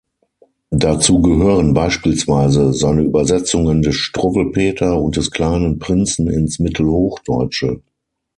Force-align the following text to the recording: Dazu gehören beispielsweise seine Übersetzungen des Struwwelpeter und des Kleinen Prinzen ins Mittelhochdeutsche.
Dazu 0.71 1.21
gehören 1.21 1.75
beispielsweise 1.75 2.73
seine 2.73 3.03
Übersetzungen 3.03 3.83
des 3.83 3.97
Struwwelpeter 3.97 4.99
und 4.99 5.15
des 5.15 5.29
Kleinen 5.29 5.77
Prinzen 5.77 6.27
ins 6.27 6.57
Mittelhochdeutsche. 6.57 7.83